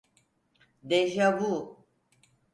Deja 0.81 1.29
vu. 1.37 1.53